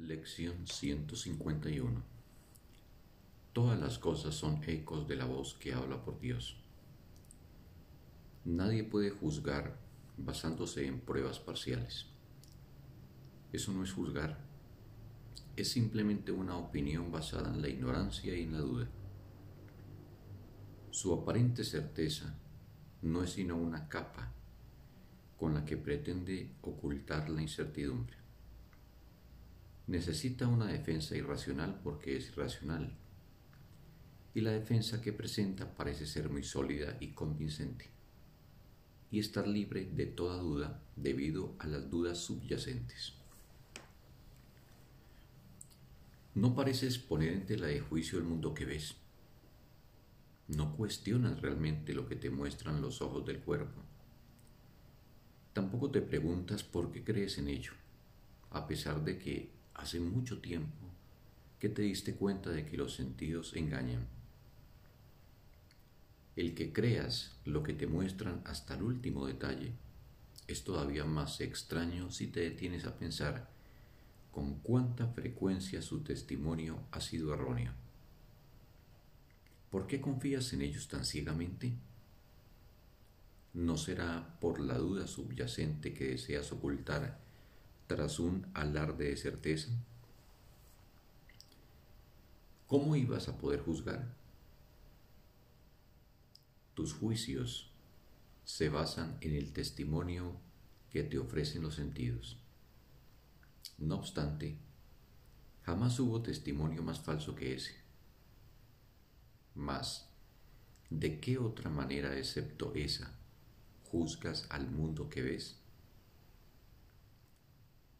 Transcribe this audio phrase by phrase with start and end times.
[0.00, 2.04] Lección 151
[3.52, 6.56] Todas las cosas son ecos de la voz que habla por Dios.
[8.44, 9.76] Nadie puede juzgar
[10.16, 12.06] basándose en pruebas parciales.
[13.52, 14.38] Eso no es juzgar,
[15.56, 18.88] es simplemente una opinión basada en la ignorancia y en la duda.
[20.92, 22.38] Su aparente certeza
[23.02, 24.32] no es sino una capa
[25.36, 28.27] con la que pretende ocultar la incertidumbre.
[29.88, 32.96] Necesita una defensa irracional porque es irracional,
[34.34, 37.86] y la defensa que presenta parece ser muy sólida y convincente,
[39.10, 43.14] y estar libre de toda duda debido a las dudas subyacentes.
[46.36, 48.94] No pareces poner en tela de juicio el mundo que ves.
[50.46, 53.82] No cuestionas realmente lo que te muestran los ojos del cuerpo
[55.58, 57.72] Tampoco te preguntas por qué crees en ello,
[58.50, 60.76] a pesar de que hace mucho tiempo
[61.58, 64.06] que te diste cuenta de que los sentidos engañan.
[66.36, 69.72] El que creas lo que te muestran hasta el último detalle
[70.46, 73.48] es todavía más extraño si te detienes a pensar
[74.32, 77.72] con cuánta frecuencia su testimonio ha sido erróneo.
[79.70, 81.72] ¿Por qué confías en ellos tan ciegamente?
[83.54, 87.27] ¿No será por la duda subyacente que deseas ocultar
[87.88, 89.70] tras un alarde de certeza?
[92.68, 94.14] ¿Cómo ibas a poder juzgar?
[96.74, 97.72] Tus juicios
[98.44, 100.36] se basan en el testimonio
[100.92, 102.38] que te ofrecen los sentidos.
[103.78, 104.56] No obstante,
[105.64, 107.74] jamás hubo testimonio más falso que ese.
[109.56, 110.06] Mas,
[110.88, 113.18] ¿de qué otra manera excepto esa
[113.90, 115.56] juzgas al mundo que ves.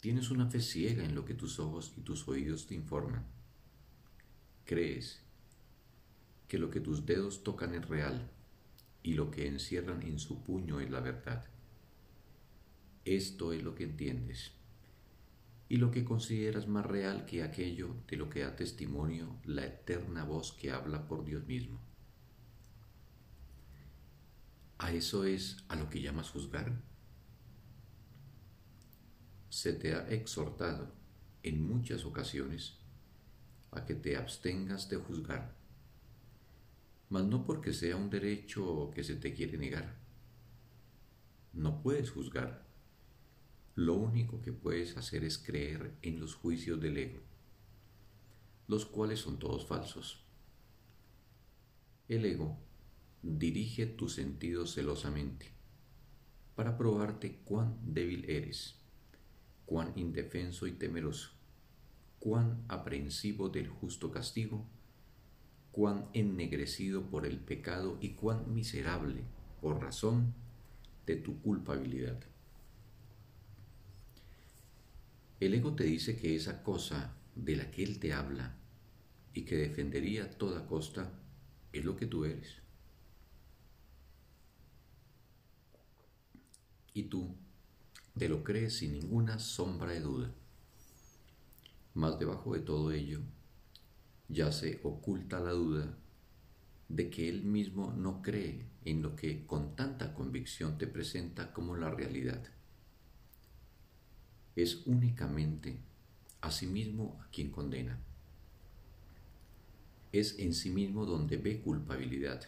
[0.00, 3.26] Tienes una fe ciega en lo que tus ojos y tus oídos te informan.
[4.64, 5.22] Crees
[6.48, 8.30] que lo que tus dedos tocan es real
[9.02, 11.44] y lo que encierran en su puño es la verdad.
[13.04, 14.52] Esto es lo que entiendes
[15.68, 20.24] y lo que consideras más real que aquello de lo que da testimonio la eterna
[20.24, 21.80] voz que habla por Dios mismo.
[24.78, 26.89] ¿A eso es a lo que llamas juzgar?
[29.50, 30.92] Se te ha exhortado
[31.42, 32.78] en muchas ocasiones
[33.72, 35.56] a que te abstengas de juzgar,
[37.08, 39.96] mas no porque sea un derecho que se te quiere negar.
[41.52, 42.64] No puedes juzgar.
[43.74, 47.20] Lo único que puedes hacer es creer en los juicios del ego,
[48.68, 50.24] los cuales son todos falsos.
[52.06, 52.56] El ego
[53.20, 55.52] dirige tus sentidos celosamente
[56.54, 58.79] para probarte cuán débil eres,
[59.70, 61.30] cuán indefenso y temeroso,
[62.18, 64.66] cuán aprensivo del justo castigo,
[65.70, 69.22] cuán ennegrecido por el pecado y cuán miserable
[69.60, 70.34] por razón
[71.06, 72.18] de tu culpabilidad.
[75.38, 78.56] El ego te dice que esa cosa de la que él te habla
[79.34, 81.12] y que defendería a toda costa
[81.72, 82.60] es lo que tú eres.
[86.92, 87.36] y tú
[88.20, 90.30] te lo crees sin ninguna sombra de duda.
[91.94, 93.22] Mas debajo de todo ello
[94.28, 95.96] ya se oculta la duda
[96.90, 101.78] de que él mismo no cree en lo que con tanta convicción te presenta como
[101.78, 102.44] la realidad.
[104.54, 105.80] Es únicamente
[106.42, 107.98] a sí mismo a quien condena.
[110.12, 112.42] Es en sí mismo donde ve culpabilidad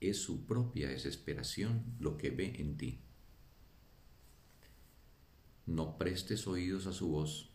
[0.00, 3.02] es su propia desesperación lo que ve en ti.
[5.66, 7.50] No prestes oídos a su voz.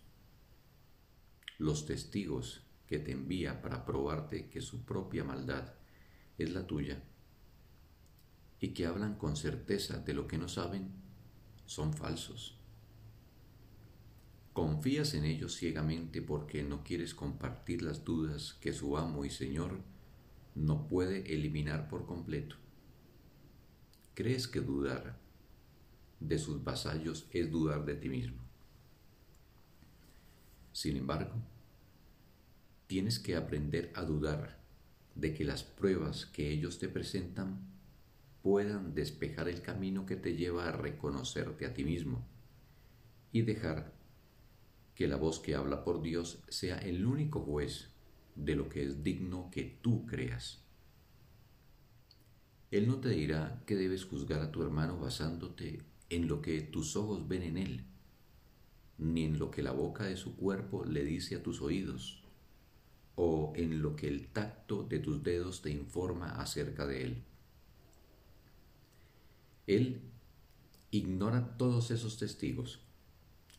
[1.57, 5.73] Los testigos que te envía para probarte que su propia maldad
[6.37, 7.01] es la tuya
[8.59, 10.91] y que hablan con certeza de lo que no saben
[11.65, 12.57] son falsos.
[14.51, 19.79] Confías en ellos ciegamente porque no quieres compartir las dudas que su amo y Señor
[20.53, 22.57] no puede eliminar por completo.
[24.13, 25.20] ¿Crees que dudar
[26.21, 28.41] de sus vasallos es dudar de ti mismo?
[30.71, 31.33] Sin embargo,
[32.87, 34.59] tienes que aprender a dudar
[35.15, 37.59] de que las pruebas que ellos te presentan
[38.41, 42.25] puedan despejar el camino que te lleva a reconocerte a ti mismo
[43.31, 43.93] y dejar
[44.95, 47.89] que la voz que habla por Dios sea el único juez
[48.35, 50.63] de lo que es digno que tú creas.
[52.71, 56.95] Él no te dirá que debes juzgar a tu hermano basándote en lo que tus
[56.95, 57.85] ojos ven en él.
[58.97, 62.21] ni en lo que la boca de su cuerpo le dice a tus oídos,
[63.15, 67.23] o en lo que el tacto de tus dedos te informa acerca de él.
[69.65, 70.01] Él
[70.91, 72.79] ignora todos esos testigos,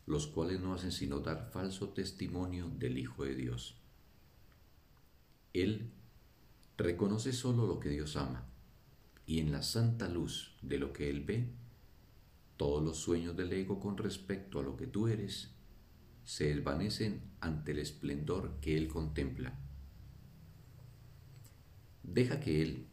[0.05, 3.75] los cuales no hacen sino dar falso testimonio del Hijo de Dios.
[5.53, 5.91] Él
[6.77, 8.45] reconoce solo lo que Dios ama,
[9.25, 11.49] y en la santa luz de lo que Él ve,
[12.57, 15.49] todos los sueños del ego con respecto a lo que tú eres
[16.23, 19.59] se desvanecen ante el esplendor que Él contempla.
[22.03, 22.87] Deja que Él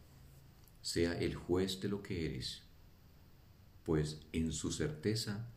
[0.82, 2.62] sea el juez de lo que eres,
[3.84, 5.48] pues en su certeza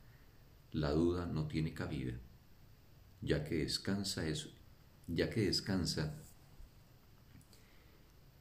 [0.71, 2.13] la duda no tiene cabida,
[3.21, 4.49] ya que descansa eso,
[5.07, 6.19] ya que descansa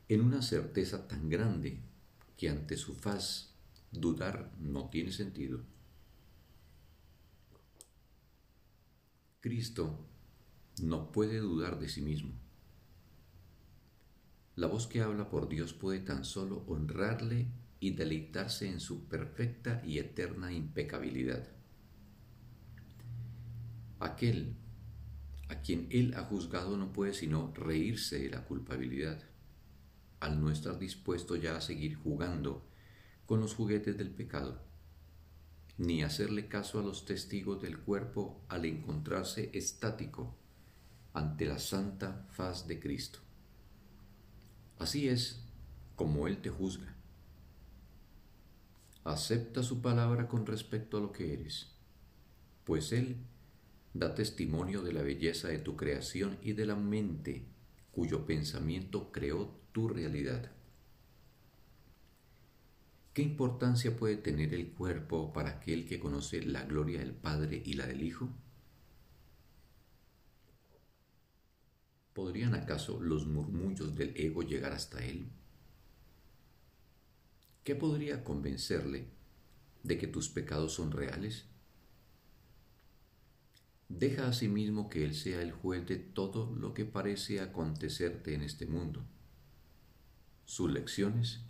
[0.08, 1.80] en una certeza tan grande
[2.36, 3.51] que ante su faz
[3.92, 5.60] dudar no tiene sentido.
[9.40, 10.06] Cristo
[10.80, 12.32] no puede dudar de sí mismo.
[14.56, 17.48] La voz que habla por Dios puede tan solo honrarle
[17.80, 21.48] y deleitarse en su perfecta y eterna impecabilidad.
[23.98, 24.56] Aquel
[25.48, 29.22] a quien Él ha juzgado no puede sino reírse de la culpabilidad,
[30.20, 32.64] al no estar dispuesto ya a seguir jugando
[33.26, 34.62] con los juguetes del pecado,
[35.78, 40.34] ni hacerle caso a los testigos del cuerpo al encontrarse estático
[41.12, 43.18] ante la santa faz de Cristo.
[44.78, 45.44] Así es
[45.96, 46.94] como Él te juzga.
[49.04, 51.72] Acepta su palabra con respecto a lo que eres,
[52.64, 53.16] pues Él
[53.94, 57.44] da testimonio de la belleza de tu creación y de la mente
[57.90, 60.50] cuyo pensamiento creó tu realidad.
[63.12, 67.74] ¿Qué importancia puede tener el cuerpo para aquel que conoce la gloria del Padre y
[67.74, 68.30] la del Hijo?
[72.14, 75.28] ¿Podrían acaso los murmullos del ego llegar hasta él?
[77.64, 79.08] ¿Qué podría convencerle
[79.82, 81.44] de que tus pecados son reales?
[83.90, 88.34] Deja a sí mismo que Él sea el juez de todo lo que parece acontecerte
[88.34, 89.04] en este mundo.
[90.46, 91.44] Sus lecciones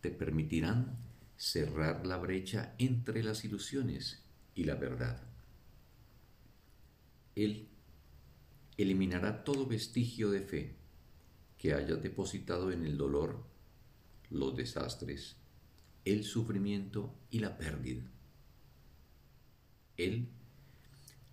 [0.00, 0.96] te permitirán
[1.36, 4.22] cerrar la brecha entre las ilusiones
[4.54, 5.22] y la verdad.
[7.34, 7.68] Él
[8.76, 10.76] eliminará todo vestigio de fe
[11.58, 13.44] que hayas depositado en el dolor,
[14.30, 15.36] los desastres,
[16.04, 18.02] el sufrimiento y la pérdida.
[19.96, 20.28] Él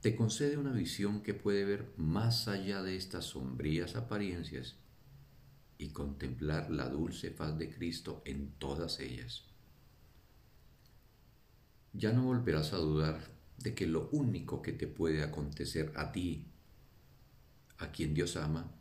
[0.01, 4.75] te concede una visión que puede ver más allá de estas sombrías apariencias
[5.77, 9.43] y contemplar la dulce faz de Cristo en todas ellas.
[11.93, 16.45] Ya no volverás a dudar de que lo único que te puede acontecer a ti,
[17.77, 18.71] a quien Dios ama,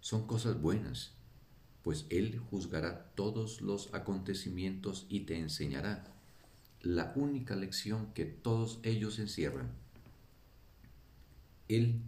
[0.00, 1.12] son cosas buenas,
[1.82, 6.12] pues Él juzgará todos los acontecimientos y te enseñará
[6.80, 9.70] la única lección que todos ellos encierran.
[11.68, 12.00] Él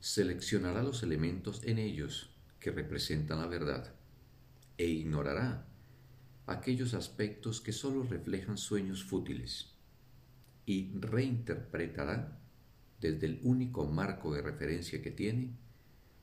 [0.00, 2.35] seleccionará los elementos en ellos
[2.70, 3.94] representan la verdad
[4.78, 5.66] e ignorará
[6.46, 9.74] aquellos aspectos que sólo reflejan sueños fútiles
[10.64, 12.38] y reinterpretará
[13.00, 15.56] desde el único marco de referencia que tiene,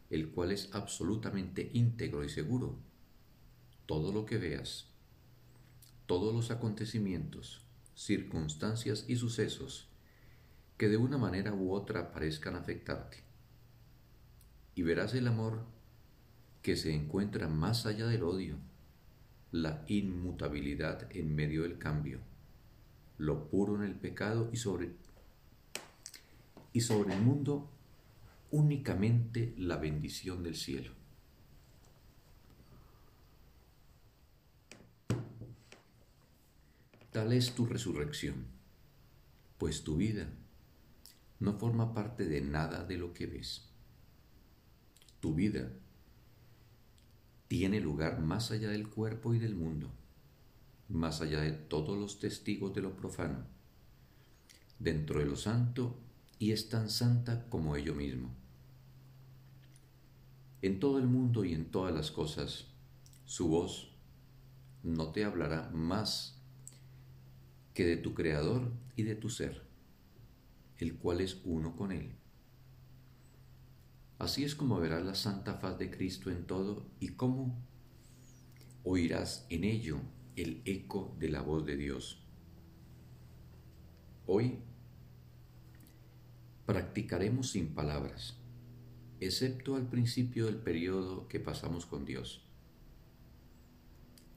[0.10, 2.80] el cual es absolutamente íntegro y seguro,
[3.86, 4.88] todo lo que veas,
[6.06, 7.66] todos los acontecimientos,
[7.96, 9.90] circunstancias y sucesos
[10.78, 13.24] que de una manera u otra parezcan afectarte.
[14.76, 15.66] Y verás el amor
[16.64, 18.58] que se encuentra más allá del odio,
[19.52, 22.22] la inmutabilidad en medio del cambio,
[23.18, 24.94] lo puro en el pecado y sobre,
[26.72, 27.70] y sobre el mundo
[28.50, 30.94] únicamente la bendición del cielo.
[37.12, 38.46] Tal es tu resurrección,
[39.58, 40.30] pues tu vida
[41.40, 43.70] no forma parte de nada de lo que ves.
[45.20, 45.70] Tu vida
[47.54, 49.92] tiene lugar más allá del cuerpo y del mundo,
[50.90, 53.46] más allá de todos los testigos de lo profano,
[54.80, 56.00] dentro de lo santo
[56.40, 58.34] y es tan santa como ello mismo.
[60.64, 62.70] En todo el mundo y en todas las cosas,
[63.26, 63.92] su voz
[64.82, 66.42] no te hablará más
[67.76, 69.62] que de tu Creador y de tu ser,
[70.80, 72.16] el cual es uno con Él.
[74.20, 77.62] Así es como verás la santa faz de Cristo en todo y cómo
[78.84, 80.00] oirás en ello
[80.36, 82.24] el eco de la voz de Dios.
[84.26, 84.60] Hoy
[86.66, 88.38] Practicaremos sin palabras,
[89.20, 92.48] excepto al principio del periodo que pasamos con Dios.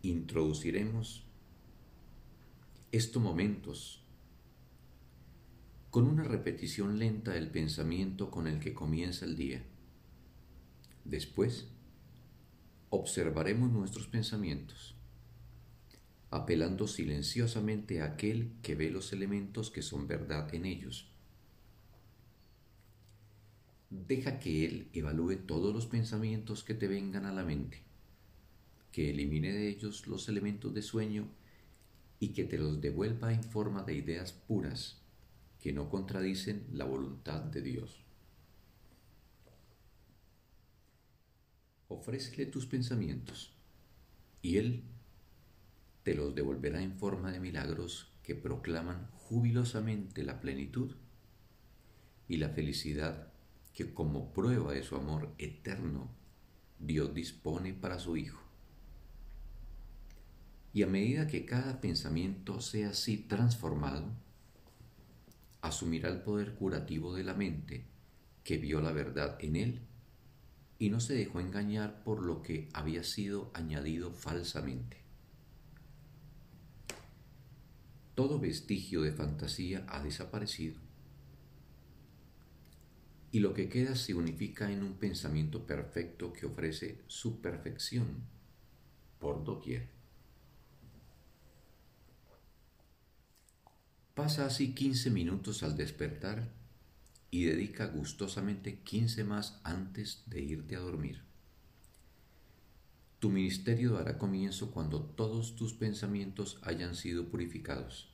[0.03, 1.25] Introduciremos
[2.91, 4.05] estos momentos
[5.97, 9.63] con una repetición lenta del pensamiento con el que comienza el día.
[11.07, 11.69] Después,
[12.91, 14.95] observaremos nuestros pensamientos,
[16.31, 21.09] apelando silenciosamente a aquel que ve los elementos que son verdad en ellos.
[23.89, 27.81] Deja que Él evalúe todos los pensamientos que te vengan a la mente,
[28.93, 31.27] que elimine de ellos los elementos de sueño
[32.21, 35.06] y que te los devuelva en forma de ideas puras
[35.67, 38.05] que no contradicen la voluntad de Dios.
[41.89, 43.53] Ofrécele tus pensamientos
[44.43, 44.85] y Él
[46.05, 50.95] te los devolverá en forma de milagros que proclaman jubilosamente la plenitud
[52.29, 53.33] y la felicidad
[53.75, 56.15] que como prueba de su amor eterno
[56.79, 58.41] Dios dispone para su Hijo.
[60.73, 64.13] Y a medida que cada pensamiento sea así transformado,
[65.67, 67.87] asumirá el poder curativo de la mente
[68.45, 69.81] que vio la verdad en él
[70.79, 74.99] y no se dejó engañar por lo que había sido añadido falsamente.
[78.15, 80.81] Todo vestigio de fantasía ha desaparecido
[83.33, 88.25] y lo que queda se unifica en un pensamiento perfecto que ofrece su perfección
[89.19, 89.96] por doquier.
[94.17, 96.49] Pasa así 15 minutos al despertar
[97.31, 101.21] y dedica gustosamente 15 más antes de irte a dormir.
[103.19, 108.09] Tu ministerio dará comienzo cuando todos tus pensamientos hayan sido purificados.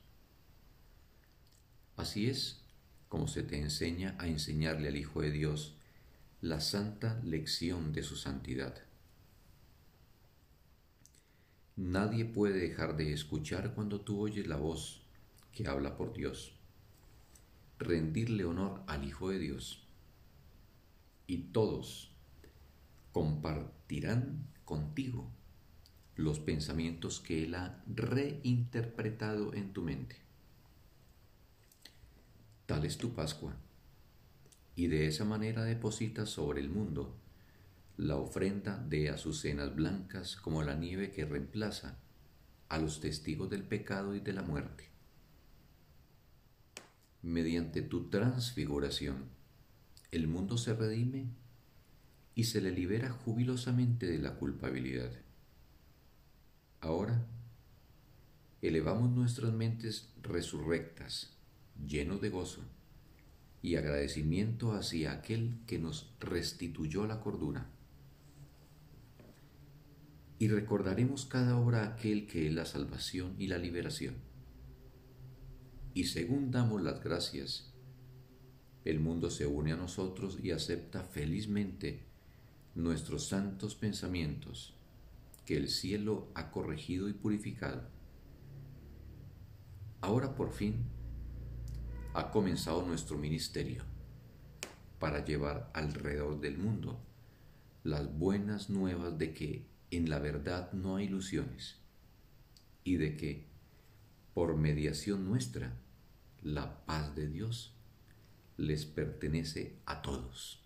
[1.95, 2.59] Así es
[3.07, 5.77] como se te enseña a enseñarle al Hijo de Dios
[6.41, 8.75] la santa lección de su santidad.
[11.77, 15.02] Nadie puede dejar de escuchar cuando tú oyes la voz
[15.53, 16.55] que habla por Dios,
[17.77, 19.87] rendirle honor al Hijo de Dios,
[21.27, 22.11] y todos
[23.11, 25.31] compartirán contigo
[26.15, 30.17] los pensamientos que Él ha reinterpretado en tu mente.
[32.65, 33.55] Tal es tu Pascua,
[34.75, 37.15] y de esa manera depositas sobre el mundo
[37.95, 41.99] la ofrenda de azucenas blancas como la nieve que reemplaza
[42.69, 44.92] a los testigos del pecado y de la muerte
[47.23, 49.29] mediante tu transfiguración,
[50.11, 51.29] el mundo se redime
[52.35, 55.11] y se le libera jubilosamente de la culpabilidad.
[56.81, 57.25] Ahora,
[58.61, 61.37] elevamos nuestras mentes resurrectas,
[61.87, 62.61] llenos de gozo
[63.61, 67.69] y agradecimiento hacia aquel que nos restituyó la cordura.
[70.39, 74.32] Y recordaremos cada hora aquel que es la salvación y la liberación
[75.93, 77.71] y según damos las gracias,
[78.85, 82.03] el mundo se une a nosotros y acepta felizmente
[82.75, 84.73] nuestros santos pensamientos
[85.45, 87.83] que el cielo ha corregido y purificado.
[90.01, 90.83] Ahora por fin
[92.13, 93.83] ha comenzado nuestro ministerio
[94.99, 96.99] para llevar alrededor del mundo
[97.83, 101.77] las buenas nuevas de que en la verdad no hay ilusiones
[102.83, 103.47] y de que,
[104.33, 105.73] por mediación nuestra,
[106.43, 107.73] la paz de Dios
[108.57, 110.61] les pertenece a todos.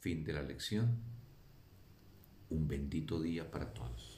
[0.00, 0.98] Fin de la lección.
[2.50, 4.15] Un bendito día para todos.